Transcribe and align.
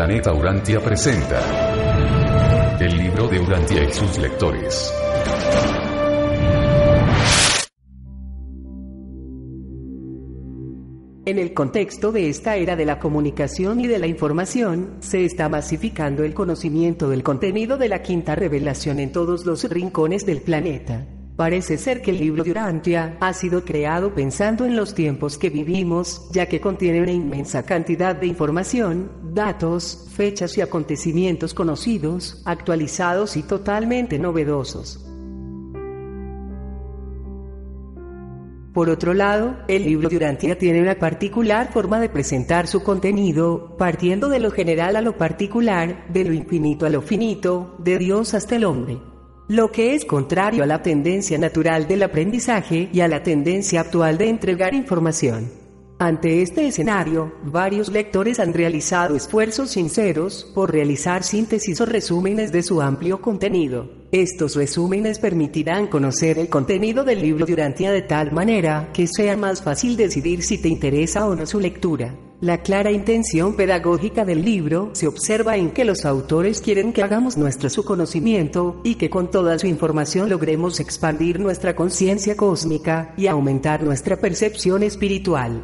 Planeta 0.00 0.32
Urantia 0.32 0.80
presenta 0.80 2.78
el 2.80 2.96
libro 2.96 3.28
de 3.28 3.38
Urantia 3.38 3.84
y 3.84 3.92
sus 3.92 4.16
lectores. 4.16 4.94
En 11.26 11.38
el 11.38 11.52
contexto 11.52 12.12
de 12.12 12.30
esta 12.30 12.56
era 12.56 12.76
de 12.76 12.86
la 12.86 12.98
comunicación 12.98 13.78
y 13.80 13.88
de 13.88 13.98
la 13.98 14.06
información, 14.06 14.96
se 15.00 15.26
está 15.26 15.50
masificando 15.50 16.24
el 16.24 16.32
conocimiento 16.32 17.10
del 17.10 17.22
contenido 17.22 17.76
de 17.76 17.90
la 17.90 18.00
quinta 18.00 18.34
revelación 18.34 19.00
en 19.00 19.12
todos 19.12 19.44
los 19.44 19.68
rincones 19.68 20.24
del 20.24 20.40
planeta. 20.40 21.06
Parece 21.40 21.78
ser 21.78 22.02
que 22.02 22.10
el 22.10 22.18
libro 22.18 22.44
de 22.44 23.16
ha 23.18 23.32
sido 23.32 23.64
creado 23.64 24.14
pensando 24.14 24.66
en 24.66 24.76
los 24.76 24.94
tiempos 24.94 25.38
que 25.38 25.48
vivimos, 25.48 26.28
ya 26.32 26.44
que 26.44 26.60
contiene 26.60 27.00
una 27.00 27.12
inmensa 27.12 27.62
cantidad 27.62 28.14
de 28.14 28.26
información, 28.26 29.10
datos, 29.32 30.06
fechas 30.14 30.58
y 30.58 30.60
acontecimientos 30.60 31.54
conocidos, 31.54 32.42
actualizados 32.44 33.38
y 33.38 33.42
totalmente 33.42 34.18
novedosos. 34.18 35.02
Por 38.74 38.90
otro 38.90 39.14
lado, 39.14 39.56
el 39.66 39.84
libro 39.84 40.10
de 40.10 40.56
tiene 40.58 40.82
una 40.82 40.98
particular 40.98 41.72
forma 41.72 42.00
de 42.00 42.10
presentar 42.10 42.66
su 42.66 42.82
contenido, 42.82 43.78
partiendo 43.78 44.28
de 44.28 44.40
lo 44.40 44.50
general 44.50 44.94
a 44.94 45.00
lo 45.00 45.16
particular, 45.16 46.04
de 46.12 46.22
lo 46.22 46.34
infinito 46.34 46.84
a 46.84 46.90
lo 46.90 47.00
finito, 47.00 47.76
de 47.78 47.96
Dios 47.96 48.34
hasta 48.34 48.56
el 48.56 48.64
hombre. 48.66 49.09
Lo 49.50 49.72
que 49.72 49.96
es 49.96 50.04
contrario 50.04 50.62
a 50.62 50.66
la 50.66 50.80
tendencia 50.80 51.36
natural 51.36 51.88
del 51.88 52.04
aprendizaje 52.04 52.88
y 52.92 53.00
a 53.00 53.08
la 53.08 53.24
tendencia 53.24 53.80
actual 53.80 54.16
de 54.16 54.28
entregar 54.28 54.74
información. 54.74 55.50
Ante 55.98 56.40
este 56.40 56.68
escenario, 56.68 57.34
varios 57.42 57.88
lectores 57.88 58.38
han 58.38 58.54
realizado 58.54 59.16
esfuerzos 59.16 59.70
sinceros 59.70 60.48
por 60.54 60.70
realizar 60.70 61.24
síntesis 61.24 61.80
o 61.80 61.84
resúmenes 61.84 62.52
de 62.52 62.62
su 62.62 62.80
amplio 62.80 63.20
contenido. 63.20 63.99
Estos 64.12 64.56
resúmenes 64.56 65.20
permitirán 65.20 65.86
conocer 65.86 66.36
el 66.40 66.48
contenido 66.48 67.04
del 67.04 67.22
libro 67.22 67.46
de 67.46 67.52
Urantia 67.52 67.92
de 67.92 68.02
tal 68.02 68.32
manera 68.32 68.90
que 68.92 69.06
sea 69.06 69.36
más 69.36 69.62
fácil 69.62 69.96
decidir 69.96 70.42
si 70.42 70.58
te 70.58 70.68
interesa 70.68 71.28
o 71.28 71.36
no 71.36 71.46
su 71.46 71.60
lectura. 71.60 72.16
La 72.40 72.58
clara 72.58 72.90
intención 72.90 73.54
pedagógica 73.54 74.24
del 74.24 74.44
libro 74.44 74.90
se 74.94 75.06
observa 75.06 75.56
en 75.56 75.70
que 75.70 75.84
los 75.84 76.04
autores 76.04 76.60
quieren 76.60 76.92
que 76.92 77.04
hagamos 77.04 77.36
nuestro 77.36 77.70
su 77.70 77.84
conocimiento 77.84 78.80
y 78.82 78.96
que 78.96 79.10
con 79.10 79.30
toda 79.30 79.56
su 79.60 79.68
información 79.68 80.28
logremos 80.28 80.80
expandir 80.80 81.38
nuestra 81.38 81.76
conciencia 81.76 82.36
cósmica 82.36 83.14
y 83.16 83.28
aumentar 83.28 83.84
nuestra 83.84 84.16
percepción 84.16 84.82
espiritual. 84.82 85.62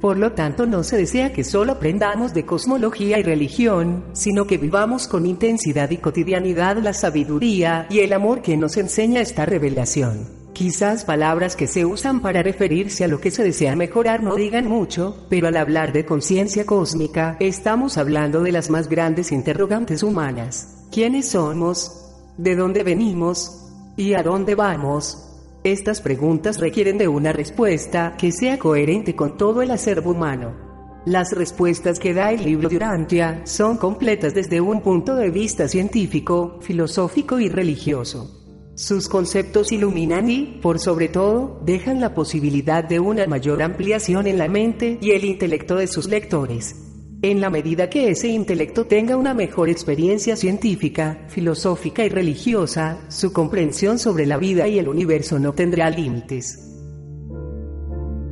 Por 0.00 0.16
lo 0.16 0.32
tanto, 0.32 0.64
no 0.64 0.82
se 0.82 0.96
desea 0.96 1.32
que 1.32 1.44
solo 1.44 1.72
aprendamos 1.72 2.32
de 2.32 2.46
cosmología 2.46 3.18
y 3.18 3.22
religión, 3.22 4.04
sino 4.14 4.46
que 4.46 4.56
vivamos 4.56 5.06
con 5.06 5.26
intensidad 5.26 5.90
y 5.90 5.98
cotidianidad 5.98 6.78
la 6.78 6.94
sabiduría 6.94 7.86
y 7.90 7.98
el 7.98 8.14
amor 8.14 8.40
que 8.40 8.56
nos 8.56 8.78
enseña 8.78 9.20
esta 9.20 9.44
revelación. 9.44 10.26
Quizás 10.54 11.04
palabras 11.04 11.54
que 11.54 11.66
se 11.66 11.84
usan 11.84 12.20
para 12.20 12.42
referirse 12.42 13.04
a 13.04 13.08
lo 13.08 13.20
que 13.20 13.30
se 13.30 13.44
desea 13.44 13.76
mejorar 13.76 14.22
no 14.22 14.36
digan 14.36 14.66
mucho, 14.66 15.26
pero 15.28 15.48
al 15.48 15.56
hablar 15.56 15.92
de 15.92 16.04
conciencia 16.04 16.64
cósmica, 16.64 17.36
estamos 17.38 17.98
hablando 17.98 18.42
de 18.42 18.52
las 18.52 18.70
más 18.70 18.88
grandes 18.88 19.32
interrogantes 19.32 20.02
humanas. 20.02 20.86
¿Quiénes 20.90 21.28
somos? 21.30 22.10
¿De 22.36 22.56
dónde 22.56 22.82
venimos? 22.82 23.70
¿Y 23.96 24.14
a 24.14 24.22
dónde 24.22 24.54
vamos? 24.54 25.29
Estas 25.62 26.00
preguntas 26.00 26.58
requieren 26.58 26.96
de 26.96 27.06
una 27.06 27.34
respuesta 27.34 28.16
que 28.16 28.32
sea 28.32 28.58
coherente 28.58 29.14
con 29.14 29.36
todo 29.36 29.60
el 29.60 29.70
acervo 29.70 30.12
humano. 30.12 30.56
Las 31.04 31.32
respuestas 31.32 31.98
que 31.98 32.14
da 32.14 32.32
el 32.32 32.42
libro 32.42 32.70
de 32.70 32.76
Urantia 32.76 33.42
son 33.44 33.76
completas 33.76 34.32
desde 34.32 34.62
un 34.62 34.80
punto 34.80 35.14
de 35.16 35.28
vista 35.28 35.68
científico, 35.68 36.58
filosófico 36.62 37.38
y 37.40 37.50
religioso. 37.50 38.40
Sus 38.74 39.06
conceptos 39.10 39.70
iluminan 39.70 40.30
y, 40.30 40.58
por 40.62 40.78
sobre 40.78 41.08
todo, 41.08 41.60
dejan 41.62 42.00
la 42.00 42.14
posibilidad 42.14 42.82
de 42.82 42.98
una 42.98 43.26
mayor 43.26 43.62
ampliación 43.62 44.26
en 44.26 44.38
la 44.38 44.48
mente 44.48 44.98
y 45.02 45.10
el 45.10 45.26
intelecto 45.26 45.76
de 45.76 45.88
sus 45.88 46.08
lectores. 46.08 46.89
En 47.22 47.42
la 47.42 47.50
medida 47.50 47.90
que 47.90 48.08
ese 48.08 48.28
intelecto 48.28 48.86
tenga 48.86 49.18
una 49.18 49.34
mejor 49.34 49.68
experiencia 49.68 50.36
científica, 50.36 51.18
filosófica 51.28 52.02
y 52.02 52.08
religiosa, 52.08 52.98
su 53.08 53.30
comprensión 53.30 53.98
sobre 53.98 54.24
la 54.24 54.38
vida 54.38 54.66
y 54.68 54.78
el 54.78 54.88
universo 54.88 55.38
no 55.38 55.52
tendrá 55.52 55.90
límites. 55.90 56.66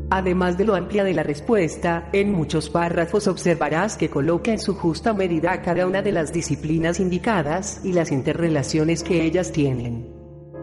Además 0.08 0.56
de 0.56 0.64
lo 0.64 0.74
amplia 0.74 1.04
de 1.04 1.12
la 1.12 1.22
respuesta, 1.22 2.08
en 2.14 2.32
muchos 2.32 2.70
párrafos 2.70 3.26
observarás 3.26 3.98
que 3.98 4.08
coloca 4.08 4.52
en 4.52 4.58
su 4.58 4.74
justa 4.74 5.12
medida 5.12 5.60
cada 5.60 5.86
una 5.86 6.00
de 6.00 6.12
las 6.12 6.32
disciplinas 6.32 6.98
indicadas 6.98 7.82
y 7.84 7.92
las 7.92 8.10
interrelaciones 8.10 9.02
que 9.02 9.22
ellas 9.22 9.52
tienen. 9.52 10.08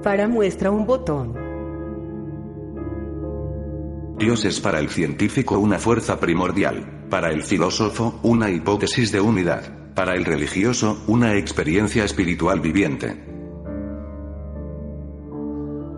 Para 0.01 0.27
muestra 0.27 0.71
un 0.71 0.87
botón. 0.87 1.35
Dios 4.17 4.45
es 4.45 4.59
para 4.59 4.79
el 4.79 4.89
científico 4.89 5.59
una 5.59 5.77
fuerza 5.77 6.19
primordial, 6.19 6.94
para 7.09 7.31
el 7.31 7.43
filósofo, 7.43 8.19
una 8.23 8.49
hipótesis 8.49 9.11
de 9.11 9.21
unidad, 9.21 9.93
para 9.93 10.15
el 10.15 10.25
religioso, 10.25 11.03
una 11.07 11.35
experiencia 11.35 12.03
espiritual 12.03 12.59
viviente. 12.59 13.35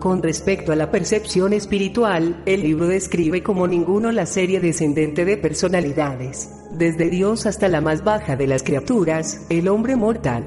Con 0.00 0.22
respecto 0.22 0.70
a 0.70 0.76
la 0.76 0.92
percepción 0.92 1.52
espiritual, 1.52 2.42
el 2.46 2.62
libro 2.62 2.86
describe 2.86 3.42
como 3.42 3.66
ninguno 3.66 4.12
la 4.12 4.26
serie 4.26 4.60
descendente 4.60 5.24
de 5.24 5.36
personalidades, 5.36 6.50
desde 6.70 7.10
Dios 7.10 7.46
hasta 7.46 7.66
la 7.66 7.80
más 7.80 8.04
baja 8.04 8.36
de 8.36 8.46
las 8.46 8.62
criaturas, 8.62 9.46
el 9.50 9.66
hombre 9.66 9.96
mortal. 9.96 10.44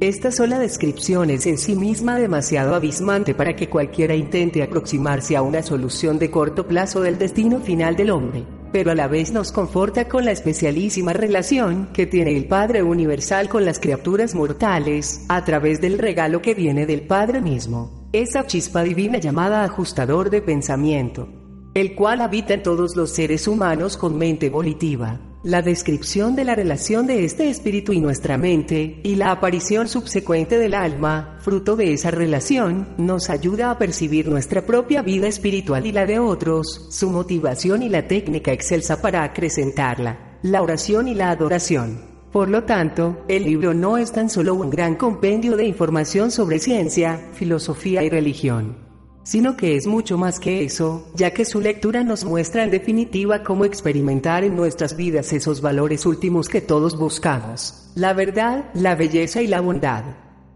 Esta 0.00 0.32
sola 0.32 0.58
descripción 0.58 1.28
es 1.28 1.46
en 1.46 1.58
sí 1.58 1.76
misma 1.76 2.18
demasiado 2.18 2.74
abismante 2.74 3.34
para 3.34 3.54
que 3.54 3.68
cualquiera 3.68 4.14
intente 4.14 4.62
aproximarse 4.62 5.36
a 5.36 5.42
una 5.42 5.62
solución 5.62 6.18
de 6.18 6.30
corto 6.30 6.66
plazo 6.66 7.02
del 7.02 7.18
destino 7.18 7.60
final 7.60 7.96
del 7.96 8.10
hombre, 8.10 8.44
pero 8.74 8.90
a 8.90 8.94
la 8.96 9.06
vez 9.06 9.30
nos 9.30 9.52
conforta 9.52 10.08
con 10.08 10.24
la 10.24 10.32
especialísima 10.32 11.12
relación 11.12 11.90
que 11.92 12.06
tiene 12.06 12.36
el 12.36 12.48
Padre 12.48 12.82
Universal 12.82 13.48
con 13.48 13.64
las 13.64 13.78
criaturas 13.78 14.34
mortales, 14.34 15.24
a 15.28 15.44
través 15.44 15.80
del 15.80 15.96
regalo 15.96 16.42
que 16.42 16.54
viene 16.54 16.84
del 16.84 17.02
Padre 17.02 17.40
mismo, 17.40 18.08
esa 18.12 18.48
chispa 18.48 18.82
divina 18.82 19.18
llamada 19.18 19.62
ajustador 19.62 20.28
de 20.28 20.42
pensamiento, 20.42 21.28
el 21.74 21.94
cual 21.94 22.20
habita 22.20 22.54
en 22.54 22.64
todos 22.64 22.96
los 22.96 23.10
seres 23.10 23.46
humanos 23.46 23.96
con 23.96 24.18
mente 24.18 24.50
volitiva 24.50 25.20
la 25.44 25.60
descripción 25.60 26.34
de 26.34 26.44
la 26.44 26.54
relación 26.54 27.06
de 27.06 27.24
este 27.24 27.50
espíritu 27.50 27.92
y 27.92 28.00
nuestra 28.00 28.38
mente, 28.38 28.98
y 29.02 29.16
la 29.16 29.30
aparición 29.30 29.88
subsecuente 29.88 30.58
del 30.58 30.72
alma, 30.72 31.36
fruto 31.40 31.76
de 31.76 31.92
esa 31.92 32.10
relación, 32.10 32.88
nos 32.96 33.28
ayuda 33.28 33.70
a 33.70 33.78
percibir 33.78 34.26
nuestra 34.28 34.64
propia 34.64 35.02
vida 35.02 35.28
espiritual 35.28 35.84
y 35.84 35.92
la 35.92 36.06
de 36.06 36.18
otros, 36.18 36.86
su 36.90 37.10
motivación 37.10 37.82
y 37.82 37.90
la 37.90 38.08
técnica 38.08 38.52
excelsa 38.52 39.02
para 39.02 39.22
acrecentarla, 39.22 40.38
la 40.42 40.62
oración 40.62 41.08
y 41.08 41.14
la 41.14 41.30
adoración. 41.30 42.00
Por 42.32 42.48
lo 42.48 42.64
tanto, 42.64 43.24
el 43.28 43.44
libro 43.44 43.74
no 43.74 43.98
es 43.98 44.12
tan 44.12 44.30
solo 44.30 44.54
un 44.54 44.70
gran 44.70 44.96
compendio 44.96 45.56
de 45.56 45.66
información 45.66 46.30
sobre 46.30 46.58
ciencia, 46.58 47.20
filosofía 47.34 48.02
y 48.02 48.08
religión 48.08 48.83
sino 49.24 49.56
que 49.56 49.74
es 49.74 49.86
mucho 49.86 50.16
más 50.16 50.38
que 50.38 50.64
eso, 50.64 51.08
ya 51.14 51.32
que 51.32 51.44
su 51.44 51.60
lectura 51.60 52.04
nos 52.04 52.24
muestra 52.24 52.62
en 52.62 52.70
definitiva 52.70 53.42
cómo 53.42 53.64
experimentar 53.64 54.44
en 54.44 54.54
nuestras 54.54 54.96
vidas 54.96 55.32
esos 55.32 55.60
valores 55.60 56.06
últimos 56.06 56.48
que 56.48 56.60
todos 56.60 56.96
buscamos, 56.96 57.90
la 57.96 58.12
verdad, 58.12 58.66
la 58.74 58.94
belleza 58.94 59.42
y 59.42 59.48
la 59.48 59.60
bondad. 59.60 60.04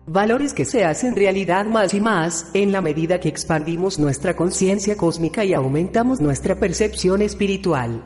Valores 0.06 0.55
que 0.55 0.65
se 0.65 0.87
hacen 0.87 1.17
realidad 1.17 1.67
más 1.67 1.93
y 1.93 2.00
más 2.00 2.50
en 2.55 2.73
la 2.73 2.81
medida 2.81 3.20
que 3.20 3.29
expandimos 3.29 3.99
nuestra 3.99 4.35
conciencia 4.35 4.97
cósmica 4.97 5.44
y 5.44 5.53
aumentamos 5.53 6.21
nuestra 6.21 6.55
percepción 6.55 7.21
espiritual. 7.21 8.03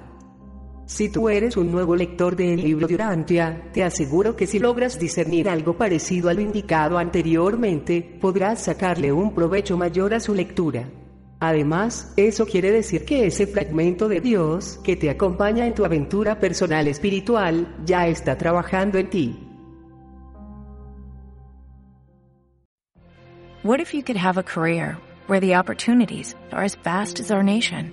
Si 0.87 1.09
tú 1.09 1.29
eres 1.29 1.57
un 1.57 1.71
nuevo 1.71 1.95
lector 1.95 2.37
del 2.37 2.61
libro 2.61 2.87
de 2.87 2.95
Urantia, 2.95 3.71
te 3.73 3.85
aseguro 3.85 4.37
que 4.37 4.47
si 4.47 4.59
logras 4.59 4.99
discernir 4.99 5.49
algo 5.49 5.77
parecido 5.77 6.29
a 6.29 6.35
lo 6.35 6.41
indicado 6.41 6.99
anteriormente, 6.99 8.19
podrás 8.21 8.63
sacarle 8.63 9.13
un 9.13 9.35
provecho 9.35 9.77
mayor 9.77 10.13
a 10.13 10.21
su 10.21 10.35
lectura. 10.35 10.89
Además, 11.41 12.13
eso 12.17 12.47
quiere 12.47 12.71
decir 12.71 13.05
que 13.05 13.27
ese 13.27 13.47
fragmento 13.47 14.09
de 14.09 14.21
Dios, 14.21 14.79
que 14.85 14.97
te 14.97 15.11
acompaña 15.11 15.67
en 15.67 15.75
tu 15.75 15.85
aventura 15.85 16.39
personal 16.39 16.87
espiritual, 16.87 17.75
ya 17.85 18.07
está 18.07 18.37
trabajando 18.37 18.99
en 18.99 19.11
ti. 19.11 19.49
What 23.65 23.81
if 23.81 23.95
you 23.95 24.03
could 24.03 24.17
have 24.17 24.39
a 24.39 24.43
career 24.43 24.99
where 25.29 25.41
the 25.41 25.57
opportunities 25.57 26.37
are 26.51 26.65
as 26.65 26.77
vast 26.77 27.21
as 27.21 27.31
our 27.31 27.45
nation, 27.45 27.93